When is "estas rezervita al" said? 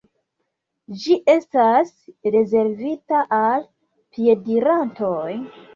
1.33-3.65